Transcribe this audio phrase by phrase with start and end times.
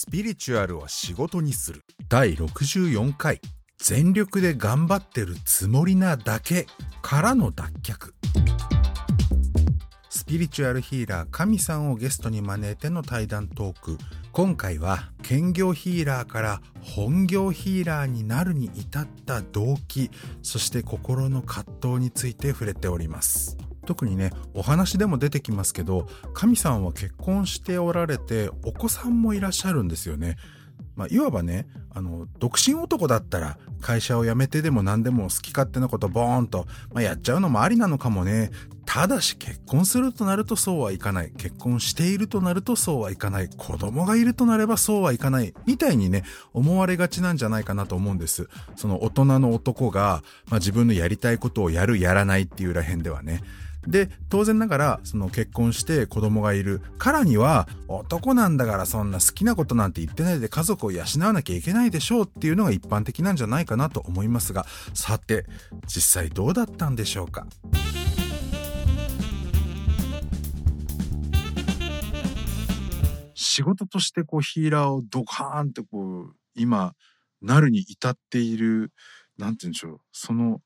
[0.00, 1.84] スピリチュアルを仕事にする。
[2.08, 3.38] 第64回。
[3.76, 6.66] 全力で頑張ってるつもりなだけ
[7.02, 8.14] からの脱却。
[10.08, 13.98] スピリチュアルヒーラー神さんをゲストに招いての対談トーク。
[14.32, 20.10] 今回は兼業ヒーラーから本業ヒーラーになるに至った動機
[20.40, 23.58] そして心の葛藤について触れております。
[23.90, 30.36] 特にねお話でも出てきますけど神さんは結婚しておられてお子さんもいらっしゃるんですよね
[30.96, 38.50] まあ、いわばね、あの、独身男だったら、会社を辞めてでも何でも好き勝手なことボーンと、まあ、やっちゃうのもありなのかもね。
[38.84, 41.32] ただし結婚するとなるとそうはいかない。
[41.38, 43.48] 結婚しているとなるとそうはいかない。
[43.48, 45.54] 子供がいるとなればそうはいかない。
[45.64, 48.48] みたいにね、思われがちなんじゃないかなと思うんです。
[48.76, 53.42] その大人の男が、まあ、自分のやりたいことをやる、やらないっていうらへんではね。
[53.86, 56.80] で、当然ながら、その結婚して子供がいる。
[56.98, 65.46] からには、男なんだからそんな好きなことなんて言ってないで家族を養わなきゃいけないでしょうっていうのが一般的なんじゃないかなと思いますが、さて、
[65.86, 67.46] 実際どうだったんでしょうか？
[73.34, 76.92] 仕事としてこうヒーラーをドカーンってこう、今、
[77.42, 78.92] なるに至っている、
[79.38, 80.60] なんて言うんでしょう、その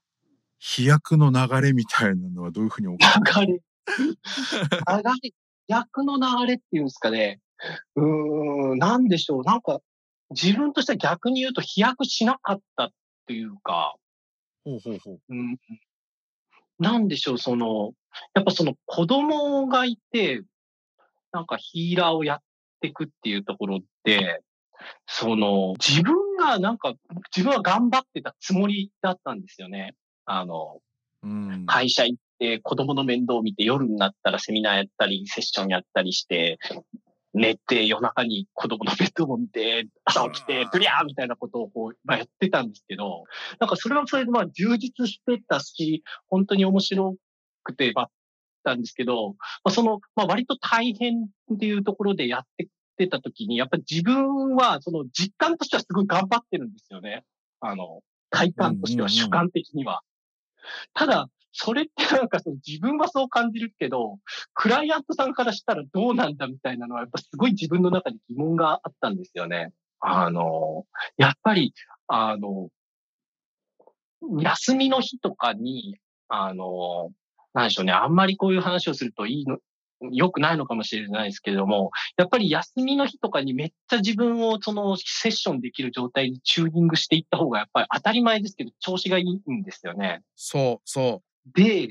[0.67, 3.47] 飛躍の流れみたいなのはどういうふうに思流れ。
[3.47, 3.61] 流れ。
[5.69, 7.39] 役の流れっていうんですかね。
[7.97, 9.43] うーん、なんでしょう。
[9.43, 9.83] なんか、
[10.31, 12.91] 自分としては逆に言うと飛躍しなかったっ
[13.27, 13.95] ていうか。
[14.65, 15.21] ほうほうほう。
[15.29, 15.59] うん、
[16.79, 17.93] なんでしょう、その、
[18.33, 20.43] やっぱその子供がいて、
[21.31, 22.43] なんかヒーラーをやっ
[22.81, 24.41] ていくっていうところで、
[25.07, 26.95] その、自分がなんか、
[27.37, 29.95] 自分は頑張ってたつもりだったんですよね。
[30.27, 30.81] あの、
[31.23, 36.59] うん、会社行って子供の面倒を見て夜になったらセミナーやったり、セッションやったりして、
[37.33, 43.25] 寝て夜中に子供の面倒を見て、朝起きて、ブリャーみたいなことをこう、まあ、やってたんですけど、
[43.59, 47.17] なんかそれはそれでまあ充実してたし、本当に面白
[47.65, 48.11] くて、まあ、
[48.65, 57.25] たんですけど、まあ、その、まあ、割と大変っていうところでやってってた時に、やっぱり自分は、その実感としてはすごい頑張ってるんですよね。
[57.61, 60.03] あの、体感としては、主観的には。
[60.93, 64.19] ただ、それってなんかその自分はそう感じるけど、
[64.55, 69.73] クライアントさんからしたらどうなんだみたいなのは、やっぱすごい自分の中に疑問があったんですよね。
[70.01, 70.85] あの、
[71.17, 71.73] やっぱり、
[72.09, 72.69] あの、
[74.41, 75.99] 休みの日とかに、
[76.29, 77.13] あの、
[77.53, 79.59] なんでしょうね、あんまりこういう話をするといいの、
[80.13, 90.23] 良くないのかもしれないですけれども、やっぱり休みの日とかにめっちゃ自分をそのセッションできる状態にチューニングしていった方がやっぱり当たり前ですけど調子がいいんですよね。
[90.37, 91.51] そう、そう。
[91.55, 91.89] で、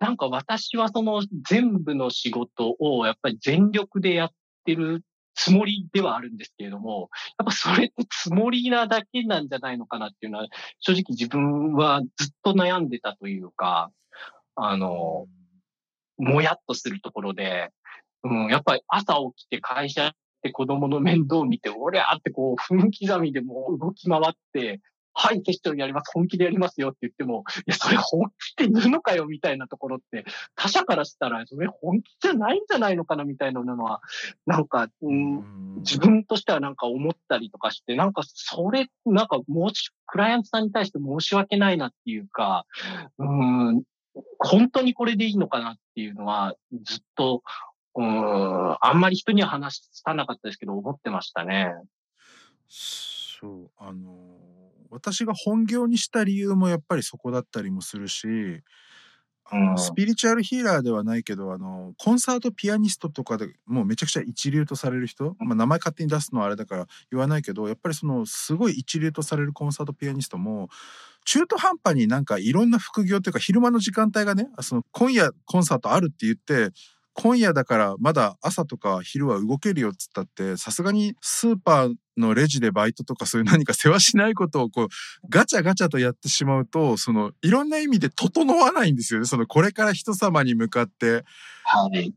[0.00, 4.30] なんか私はその全部の仕事をやっぱり全力でやっ
[4.64, 5.02] てる
[5.34, 10.46] つもりではあるんですけれども、やっぱそれってつもりなだけなんじゃないのかなっていうのは、
[10.80, 13.92] 正直自分はずっと悩んでたというか、
[14.56, 15.26] あの、
[16.18, 17.70] もやっとするところで、
[18.24, 20.12] うん、やっぱり朝起きて会社
[20.42, 24.80] で子供の面倒を見て、俺あってこう、分刻みでも動き回って、
[25.20, 30.24] はい、セッションやります、本気でやりますよって言っても、いや、それ本気って言うのかよみたいなところって、
[30.54, 34.00] 他者からしたら、それ本気じゃないんじゃないのかなみたいなのは、
[34.46, 42.64] なんか、うん、自分としてはなんか思ったりとかして、なんかそれ、なんかもし、クライアントさんに対して申し訳ないなっていうか、
[43.18, 43.82] うん、
[44.38, 47.42] 本当にこれでいいのかなっていうのは、ずっと、
[47.94, 51.74] うん、あんまり人には話さなかったですけど、思ってましたね。
[52.68, 54.38] そう、あの、
[54.90, 58.62] 私が本業にした理由もやっぱりそこだったりもするし、
[59.50, 70.68] あの、スピリチュアルヒーラーではないけど、あの、コンサートピアニストとかでもうめちゃくちゃ一流とされる人、まあ、名前勝手に出すのはあれだから言わないけど、やっぱりその、すごい一流とされるコンサートピアニストも、
[71.30, 76.74] 中途半端になんかいろんな副業というか昼間の時間帯がね、その今夜コンサートあるって言って、
[77.12, 84.88] 今夜だからまだ朝とか昼は動けるよっつったって、さすがにスーパーのレジでバイトとかそういう何か世話しないことをこう
[85.28, 89.26] ガチャガチャとやってしまうと、そのいろんな意味で整わないんですよね。
[89.26, 91.24] そのこれから人様に向かって、
[91.64, 92.14] はい。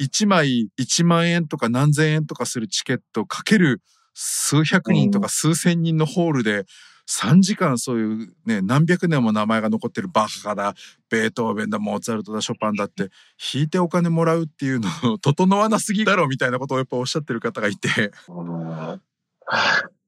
[0.00, 3.82] 1枚1万円とか何千円とかするチケットかける
[4.12, 6.66] 数百人とか数千人のホールで、
[7.08, 10.74] 3時間そういうね、何百年も名前が残ってるバッハだ、
[11.10, 13.10] ベートーベンだ、モーツァルトだ、ショパンだって、
[13.52, 18.12] 弾いてお金もらうっていうのを整わなすぎだろみたいなことをやっぱおっしゃってる方がいて。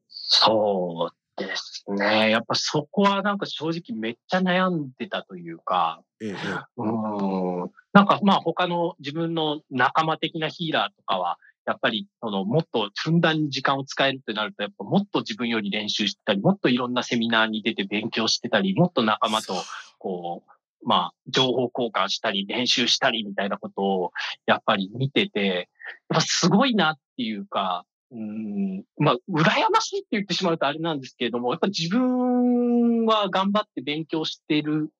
[0.08, 2.30] そうですね。
[2.30, 6.34] やっぱそこはなんか正直めっちゃ悩んでたというか、ええ、
[6.78, 19.54] うんなんかまあ他の自分の仲間的なヒーラーとかは、やっぱり、その、もっとふんだんに時間を使えるってなると、やっぱもっと自分より練習してたり、もっといろんなセミナーに出て勉強してたり、もっと仲間と、
[19.98, 24.12] こう、まあ、情報交換したり、練習したりみたいなことを、
[24.46, 25.68] やっぱり見てて、
[26.08, 34.90] やっぱすごいなっていうか、うん、まあ、羨ましいって言ってしまうとあれなんですけれども、やっぱ自分は頑張って勉強してる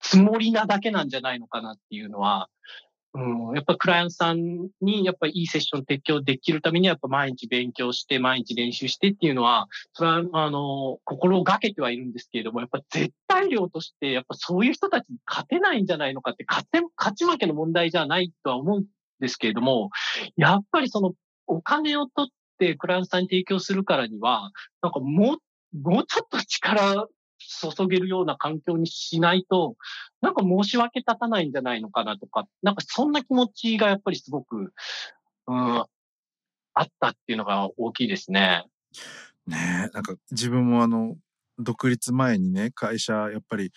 [0.00, 2.48] つもりなだけなんじゃないのかなっていうのは、
[3.16, 18.84] うん、やっぱクライアントさんにやっぱいいセッション提供できるためにはやっぱ毎日勉強して毎日練習してっていうのは、それはあの、心がけてはいるんですけれども、やっぱ絶対量としてやっぱそういう人たちに勝てないんじゃないのかって勝て、勝ち負けの問題じゃないとは思うん
[19.20, 19.90] ですけれども、
[20.36, 21.12] やっぱりその
[21.46, 24.50] お金を取ってクライアントさんに提供するからには、
[24.82, 25.36] なんかも
[25.72, 27.06] う、もうちょっと力
[27.46, 29.76] 注げるような環境にしないと、
[30.20, 34.72] なんか申し訳立たないんじゃないのかなとか、なんかそんな気持ちがやっぱりすごく、
[35.46, 35.84] うん、
[36.74, 38.64] あったっていうのが大きいですね。
[39.46, 41.16] ねえ、なんか自分もあの、
[41.58, 43.72] 独立前にね、会社、やっぱり、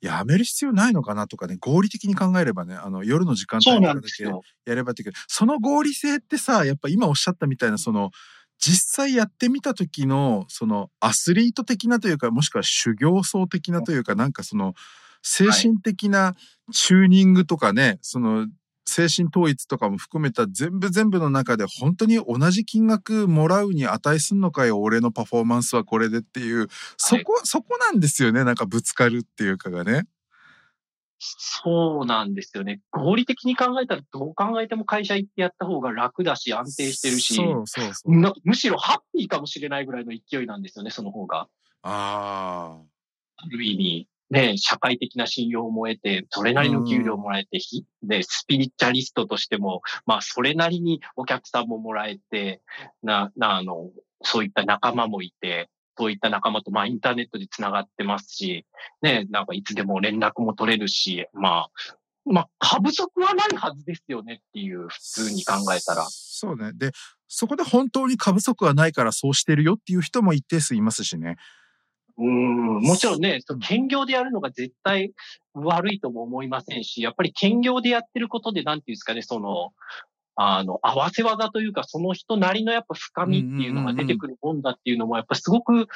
[0.00, 4.24] やめる必要ないのかなとかね、合理的に考えればね、あの、夜の時間帯だけ
[4.64, 8.10] やればっていうその合理性ってさ、やっぱ今おっしゃったみたいな、その、
[8.60, 14.74] 実際やってみた時のそのアスリート的なというかもしくは修行僧的なというかなんかその
[15.22, 16.34] 精神的な
[16.72, 18.46] チューニングとかね、その
[18.86, 30.04] 精神統一とかも含めた全部全部の中で本当に同じ金額もらうに値すんのかよ俺のパフォーマンスはこれでっていうそこ、はい、そこなんですよねなんかぶつかるっていうかがね。
[31.22, 32.80] そうなんですよね。
[32.90, 41.48] 合理的に考えたらどう考えても会社行ってやった方が楽だし安定してるし、そうそうそうむしろハッピーかもしれないぐらいの勢いなんですよね、その方が。
[41.82, 42.78] ああ。
[43.36, 47.58] ある意味、ね、社会的な信用も得て、それなりの給料もらえて、
[48.02, 52.62] で、スピリチャリストとしても、まあ、それなりにお客さんももらえて、
[53.02, 53.90] な、な、あの、
[54.22, 55.68] そういった仲間もいて、
[56.00, 58.64] そういった仲間と、まあ、インターネットで繋がってますし、
[59.02, 61.70] ね、なんかいつでも連絡も取れるし、まあ、
[62.24, 66.06] まあ、過不足はないはずですよねっていう、普通に考えたら。
[66.08, 66.72] そうね。
[66.72, 66.92] で、
[67.28, 71.36] そこで本当に過不足はないからそうしてるよっていう人も一定数いますしね。
[72.16, 75.12] うん、もちろんね、兼業でやるのが絶対
[75.52, 79.72] 悪いとも思いませんし、やっぱり兼業でやってることで、なんていうんですかね、その、
[80.36, 85.86] あの、合わせ技というか、その人なりのやっぱ深みっていうのが出てくるもんだっていうのも、やっぱすごく、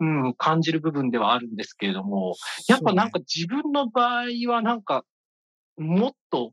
[0.00, 2.34] うん、感じる部分ではあるんですけれども、
[2.68, 5.04] やっぱなんか自分の場合はなんか、
[5.76, 6.52] もっと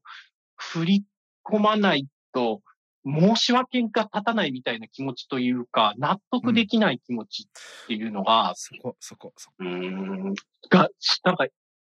[0.55, 1.05] 振り
[1.43, 2.61] 込まないと、
[3.05, 9.55] 申し訳が立たないみたいな気持ちというか、納得できない気持ちっていうのが、うん、そこ、そこ、そこ。
[9.59, 10.33] うん、
[10.69, 10.89] が、
[11.23, 11.47] なんか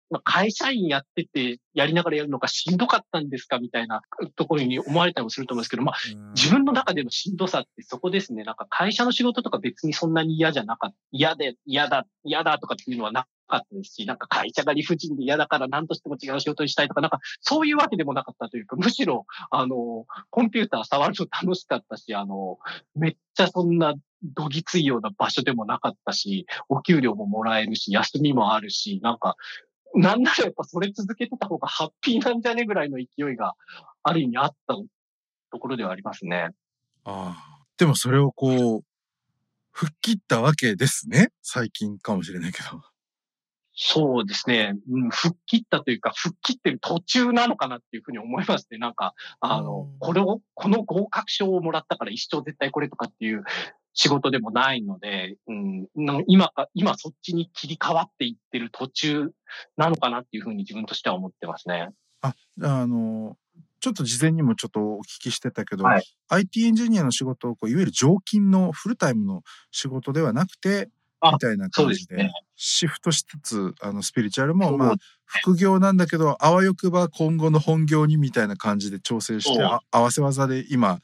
[0.10, 3.60] まあ、会社員やってて、やりながらやるのがしんどかったんですか？
[3.60, 4.02] みたいな
[4.36, 5.96] ところに思われたりもすると思うんですけど、まあ、
[6.36, 8.44] 自分の中でのしんどさってそこですね。
[8.44, 10.98] なんか会社の仕事とか別にそんなに嫌じゃなかった。
[11.12, 22.58] 嫌で、嫌だ、嫌だとかっていうのはなかったですし、なんか会社が理不尽で嫌だから何としても違う仕事にしたいとか、なんかそういうわけでもなかったというか、むしろ、あの、コンピューター触るの楽しかったし、あの、
[22.96, 29.36] めっちゃそんなどぎついような場所でもなかったし、お給料ももらえるし、休みもあるし、なんか、
[29.96, 33.56] なんならやっぱそれ続けてた方がハッピーなんじゃねぐらいの勢いが
[34.04, 34.76] ある意味あった
[35.52, 36.50] ところではありますね。
[37.04, 37.66] ああ。
[37.78, 38.84] でもそれをこう、
[39.72, 41.32] 吹っ切ったわけですね。
[41.42, 42.82] 最近かもしれないけど。
[43.82, 44.74] そうですね。
[44.92, 48.78] うん、吹っ切ったというか、吹っ切ってる途中なのかなっていうふうに思いますね。
[48.78, 53.44] なんか、あの、これを、この合格賞をもらったから一生絶対これとかっていう
[54.00, 55.88] 仕事でもないので、うん、
[56.28, 59.30] 今か、今そっちに切り替わっていってる途中
[59.76, 61.90] なのかなっていうふうに自分としては思ってますね。
[62.22, 63.36] あ、あの、
[63.82, 70.88] ちょっと事前にもちょっとお聞きしてたけど、はい、IT エンジニアの仕事をこういわゆる常勤のフルタイムの仕事ではなくて、
[71.22, 81.02] みたいな感じで、シフトしつつ、あの、スピリチュアルも、まあ、副業なんだけど、あわよくば今後の本業にみたいな感じで調整して、合わせ技で今、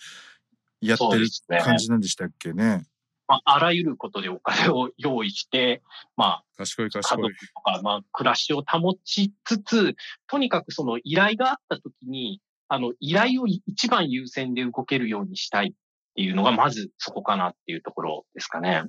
[0.82, 1.28] やってる
[1.64, 2.86] 感じなんでしたっけね。
[3.28, 5.82] まあ、あらゆることでお金を用意して、
[6.16, 7.24] まあ、賢い賢い。
[7.24, 9.96] 家族とか、まあ、暮らしを保ちつつ、
[10.28, 15.74] とにかくその依頼があったときに、あの、依頼を一番優先で動けるようにしたいっ
[16.16, 18.84] ていうのが、まずそこかなっていうところですかね。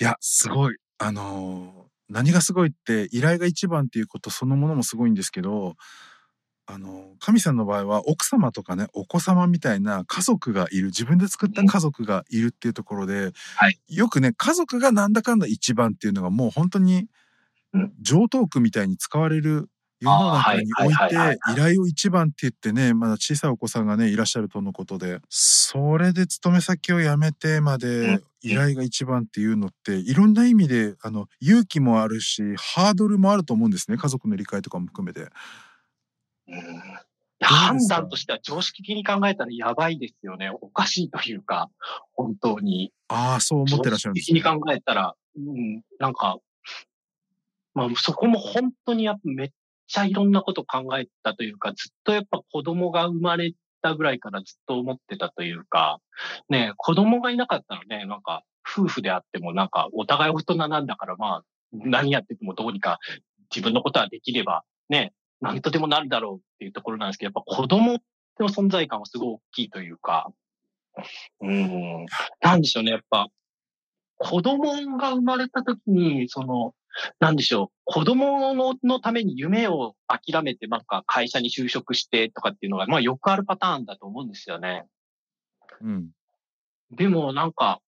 [0.00, 0.76] いや、すごい。
[0.98, 5.76] あのー、何がすごいって、依頼が一番っていうことそのものもすごいんですけど、
[6.70, 17.08] あの神さんの場合は奥様とかねお子様みたいな家族がいる自分で作った家族がいるっていうところで、はい、よくね家族がなんだかんだ一番っていうのがもう本当に
[18.00, 19.70] 上等句みたいに使われる
[20.00, 33.96] 世の中に置いて、依頼を一番って言ってね、まだ小さいお子さんがね、いらっしゃるとのことで、それで勤め先を辞めてまうでん、依頼が一番っていうのって、いろんな意味で、あの、勇気もあるし、ハードルもあると思うんですね。
[33.96, 35.30] 家族の理解とかも含めて。
[36.48, 36.82] うん
[37.48, 40.50] か判断としては常識的に考えたらやばいですよね。
[40.60, 41.70] おかしいというか、
[42.14, 42.92] 本当に。
[43.08, 44.64] ああ、そう思ってらっしゃるんですね常識的に。
[44.64, 46.38] 考えたら、うん、なんか、
[47.74, 49.50] まあそこも本当にやっぱめっ
[49.86, 53.52] ちゃいろんなこと考えたというか、ずっとやっぱ子供が生まれ
[53.82, 56.00] たぐらいからずっと思ってたというか、
[56.48, 62.98] ね、子供がいなかったらね、なんか夫婦であってもなんかお互い大人なんだからまあ何やっててもどうにか
[63.54, 67.98] 自分のことはできればね、何とでもなるだろうっていうところなんですけど、やっぱ子供
[68.40, 70.30] の存在感はすごい大きいというか、
[71.40, 72.06] うん、
[72.40, 73.28] なんでしょうね、やっぱ
[74.18, 76.74] 子供が生まれた時に、その、
[77.20, 84.86] なんでしょう、子供ののために夢を諦めて、なんか会社に就職してとかっていうのが、まあよくあるパターンだと思うんですよね。
[85.80, 86.10] うん。
[86.90, 87.80] でもなんか、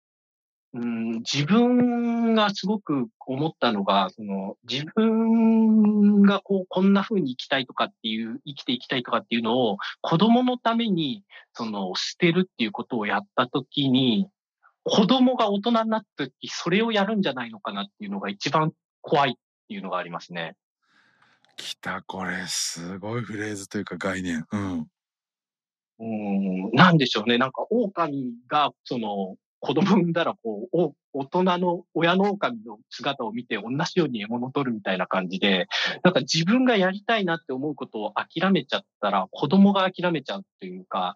[0.72, 11.24] うん、自分がすごく思ったのが、その自分がこう、こんな風に生きたいとかっていう、生きていきたいとかっていうのを子供のために、
[11.54, 14.28] その捨てるっていうことをやったときに、
[14.84, 18.72] 子供が大人になったとき、それをやるんじゃないのかなっていうのが一番
[19.02, 19.34] 怖いっ
[19.68, 20.54] ていうのがありますね。
[21.56, 24.46] 来た、これ、すごいフレーズというか概念。
[24.52, 24.86] うん。
[25.98, 27.36] うん、なんでしょうね。
[27.36, 35.68] なんか、狼が、その、子供産んだら、こう、大人の、親の狼の姿を見て、同じように獲物を取るみたいな感じで、
[36.02, 41.14] なんか自分がやりたいなって思うことを諦めちゃったら、子供が諦めちゃうっていうか、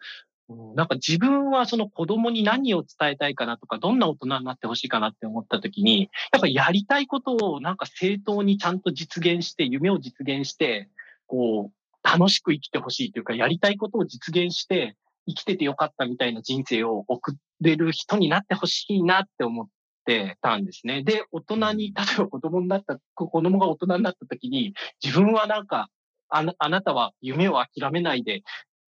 [0.76, 10.90] なんか自分はその子供に何を伝えたいかなとか、どんな大人になってほしいかなって思った時に、やっぱやりたいことをなんか正当にちゃんと実現して、夢を実現して、
[11.26, 14.96] こう、楽しく生きてほしいというか、やりたいことを実現して、
[15.26, 19.66] 生きててよかったみたいな人生を送ってれる人になってほしいなって思っ
[20.04, 21.02] てたんですね。
[21.02, 25.88] で、大人に、例えば子供になった、子供が大人になった時に、自分はなんか、
[26.28, 28.42] あなあなたは夢を諦めないで、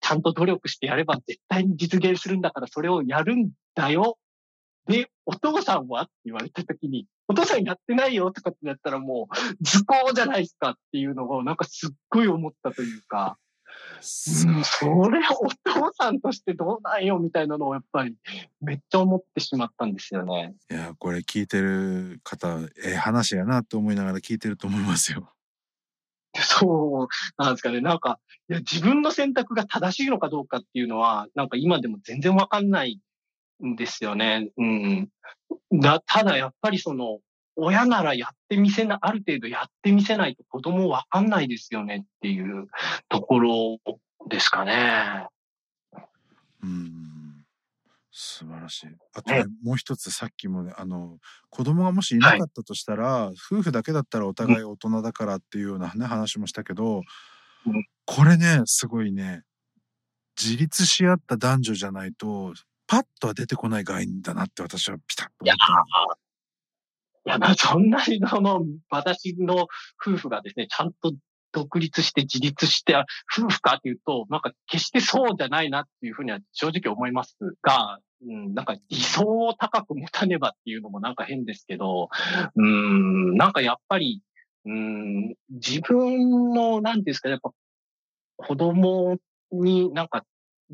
[0.00, 4.18] ちゃんと努力してやれば絶対に実現するんだからそれをやるんだよ。
[4.86, 13.36] で、お父さんはって言われた時に、お父さんやってないよとかってなったらもう図工じゃないですかっていうのをなんかすっごい思ったというか、
[14.00, 18.16] うん、それお父さんとしてどうなんよみたいなのをやっぱり
[18.60, 20.54] めっちゃ思ってしまったんですよね。
[20.70, 25.32] いや、これ聞いてる方、ええ話やなって思いながら聞いてると思いますよ。
[26.34, 27.08] そう
[27.42, 27.80] なんですかね。
[27.80, 33.00] なんか、いや自分の選択が正しいのかどうかっていうのは、なんか今でも全然わかんない
[33.64, 34.50] んですよね。
[34.56, 35.08] うん。
[35.72, 37.20] だただやっぱりその、
[37.56, 42.68] 親ならやってみせな、ある程度やってみせないと子供わかんないですよねっていう
[43.08, 43.78] ところ
[44.28, 45.26] ですかね。
[46.62, 47.44] うん。
[48.12, 48.88] 素晴らしい。
[49.14, 57.02] あとね、もう一つさっきもね、あの、子供がもしいなかったとしたら、夫婦だけだったらお互い大人だからっていうようなね、話もしたけど
[57.66, 59.42] うん、これね、すごいね、
[60.40, 62.54] 自立し合った男女じゃないと、
[62.86, 66.18] パッとは出てこない概念だなって私はピタッと思った。
[67.26, 69.68] いや、まあそんなにその、私の
[70.00, 71.12] 夫婦がですね、ちゃんと
[71.52, 72.94] 独立して自立して、
[73.36, 82.08] 夫婦かっていうと、なんか決してそうじゃないなっていうふうには正直思いますが、うん、なんか理想を高く持たねばっていうのもなんか変ですけど、
[82.54, 84.22] うん、なんかやっぱり、
[84.66, 87.50] うん、自分の、なんですかね、やっぱ
[88.36, 89.16] 子供
[89.52, 90.24] になんか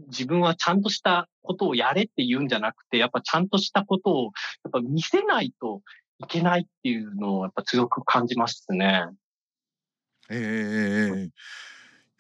[0.09, 4.31] 自分はちゃんとしたことをやれって言うんじゃなくて、やっぱちゃんとしたことをや
[4.69, 5.83] っぱ見せないと
[6.19, 9.07] いけないっていうのをやっぱ強く感じますね。
[10.31, 11.31] え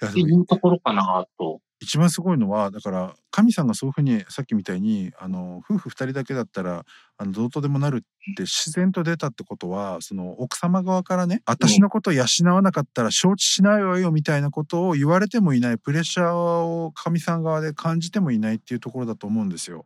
[0.00, 1.61] えっていうところかなと。
[1.79, 6.85] 一番すごいのはだから神さんがそういうふうにさっきみたいにあの夫婦二人だけだったら
[7.19, 19.85] あのどうとでもなるって自然と出たってことはその奥様側からね私のことを養わなかったら承知しないわよみたいなことを言われてもいないプレッシャーを神さん側で感じてもいないっていうところだと思うんですよ。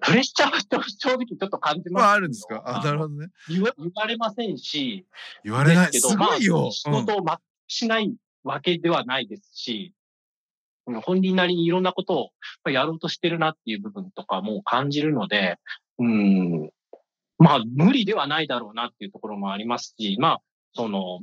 [0.00, 2.02] プレッシャーは正直ちょっと感じます。
[2.02, 2.62] まああるんですか？
[2.64, 3.28] あなるほどね。
[3.48, 5.06] 言わ言われませんし、
[5.44, 5.90] 言われない。
[5.90, 6.62] ですけどすごいよ。
[6.62, 8.14] まあ、仕事を全くしない
[8.44, 9.94] わけではないですし、
[10.86, 12.30] うん本人なりにいろんなことを
[12.64, 15.58] まあやろうとしてるなっていう部分とかも感じるので、
[15.98, 16.70] うん、
[17.38, 20.40] まあ無理ではないだろうなっていうところもありますし、まあ、
[20.74, 21.20] その、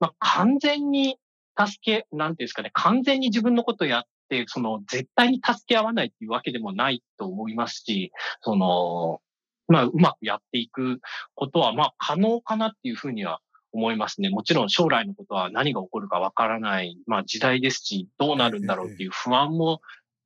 [0.00, 1.16] まあ完全に
[1.58, 4.08] 助け、なんていうんですかね、完全に自分のことをやって、
[4.46, 9.20] その絶対に助け合わないっていうわけでもないと思いますし、その、
[9.68, 11.00] まあうまくやっていく
[11.34, 13.40] ことは、まあ可能かなっていうふうには
[13.72, 14.30] 思いますね。
[14.30, 19.80] もちろん将来のことは何が起こるかわからない、まあ時代ですし、どうなるんだろうっていう不安も、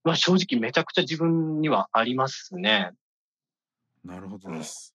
[0.05, 2.93] まあ正直めちゃくちゃ自分にはありますね。
[4.05, 4.95] なるほどです。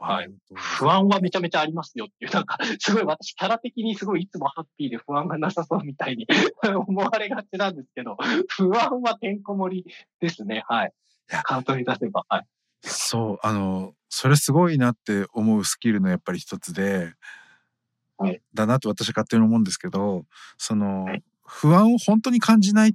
[0.00, 0.30] はい。
[0.54, 6.26] 不安はめちゃめちゃありますよっていう、なんか、すごい私、キャラ的にすごいいつもハッピーで不安がなさそうみたいに
[6.86, 8.16] 思われがちなんですけど、
[8.48, 10.64] 不安はてんこ盛りですね。
[10.66, 10.92] はい。
[11.44, 12.24] カートに出せば。
[12.28, 12.46] はい。
[12.82, 17.12] そう、あの、それすごいなって思うスキルのやっぱり一つで、
[18.16, 20.24] はい、だなと私勝手に思うんですけど、
[20.58, 22.92] その、はい、不安を本当に感じないっ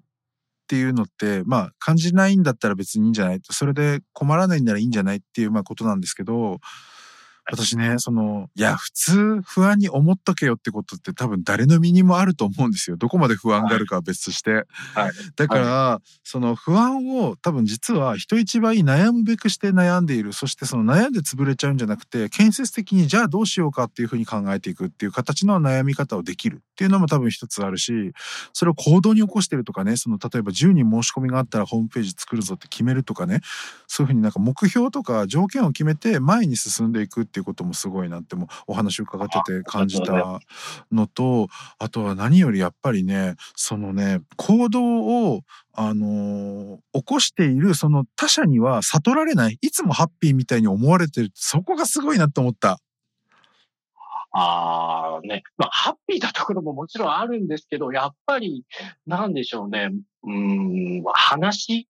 [0.67, 6.59] ていうのって、まあ感じないんだったら別にいいんじゃないそれで困らないんならいいんじゃないっていうまあことなんですけど、
[7.49, 12.97] 私ね、その、いや、普通不安に思っとけよってことって多分誰の身にもあると思うんですよ。
[12.97, 14.65] どこまで不安があるかは別として。
[14.93, 15.11] はい。
[15.35, 20.33] だから、はい、その不安を多分実は人一倍悩むべくして悩んでいる。
[20.33, 28.13] そしてその悩んで潰れちゃうんじゃなくて、建設的にじゃあどうしようかっていうふうに考えていくっていう形の悩み方をできるっていうのも多分一つあるし、
[28.53, 33.41] それを行動に起こしてるとかね、その例えば10人申し込みがあったらホームページ作るぞって決めるとかね、
[33.87, 40.39] そういうふうになんか目標とか条件を決めて前に進んでいくっていうこともすごいなってもお話伺ってて感じた
[40.92, 41.48] のと
[41.80, 44.84] あとは何よりやっぱりねそのね行動
[45.34, 45.42] を
[45.74, 52.80] あのー、起こしているその他者には悟られないいつもハッピーみたいに思われてるそこがすごいなと思った。
[54.38, 58.65] ああね、まあ、ハッピーなところももちろんあるんですけど、やっぱり、
[59.08, 59.92] なんでしょうね、
[60.24, 61.88] うん、話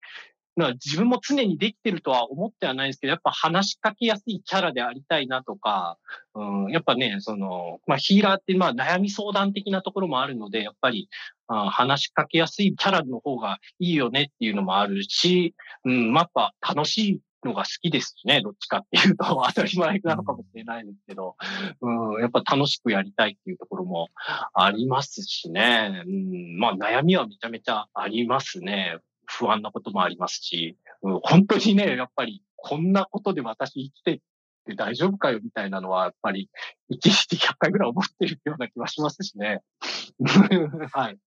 [0.55, 5.97] まあ、自分も常にできてるとは思ってはないですけど、やっぱ話しかけやすいキャラでありたいなとか、
[6.33, 11.09] うん、やっぱね、その、まあ、ヒーラーってまあ悩み相談的なところもあるので、やっぱり、
[11.47, 19.25] あ話しかけやすいキャラの方がいいよねっていうのもあるし、うん、まあ、やっぱ楽しいのが好きですしね、どっちかっていうと。
[19.47, 21.35] 当たり前なのかもしれないですけど、
[21.81, 24.09] うん、やっぱ楽しくやりたいっていうところも
[24.53, 28.97] ありますしね、うん、まあ悩みはめちゃめちゃありますね。
[29.27, 34.19] 不安なこともありますし、うん、本当にね、やっぱりこんなことで私生きてっ
[34.65, 36.49] て大丈夫かよみたいなのは、やっぱり
[36.89, 39.61] 一日100回ぐらい思ってるような気はしますしね。
[40.91, 41.17] はい。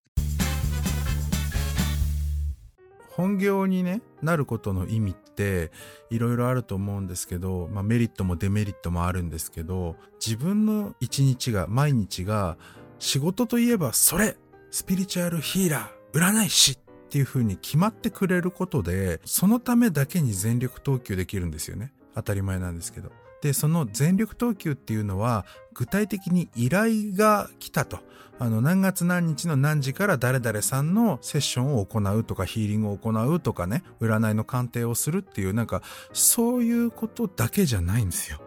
[3.10, 5.72] 本業にね、なることの意味って
[6.08, 12.56] いろいろあると思うんですけど、まあメリットもデメリットもあるんですけど、自分の一日が、毎日が
[12.98, 14.36] 仕事といえばそれ
[14.70, 21.90] スピリチュアルヒーラー占い師っていう風に決まってくれることで、そのためだけに全力投球できるんですよね。
[22.14, 23.10] 当たり前なんですけど。
[23.40, 28.00] で、その全力投球っていうのは、具体的に依頼が来たと。
[28.38, 38.38] あの、何月何日の何時から誰々さんのセッションを行うとか、ヒーリングを行うとかね、占いの鑑定をするっていう、なんか、そういうことだけじゃないんですよ。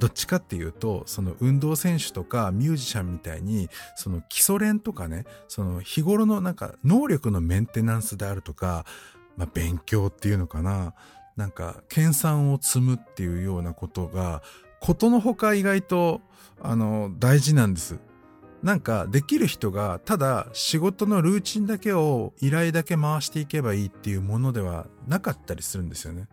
[0.00, 8.86] どっちかっていうと、その運動選手とかミュージシャンみたいに、その基礎練とかね、その日頃のなんか能力のメンテナンスであるとか、
[9.36, 10.94] まあ勉強っていうのかな、
[11.36, 14.42] なんか研鑽を積むっていうようなことが、
[14.80, 16.22] ことのほか意外と、
[16.62, 17.98] あの、大事なんです。
[18.62, 26.28] なんかできる人がただ仕事のルーチンだけを依頼だけ回していけばいいっていうものではなかったりするんですよね。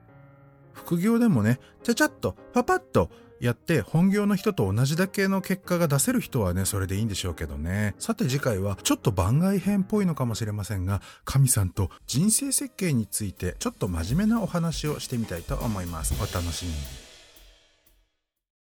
[0.73, 7.95] 副業でもね、ちゃちゃっとパパッとやって本業の人と同じだけの結果が出せる人はね、それでいいんでしょうけどね。
[7.99, 16.13] さて次回はちょっと番外編っぽいのかもしれませんが、神さんと人生設計についてちょっと真面目なお話をしてみたいと思います。
[16.15, 17.06] お楽しみに。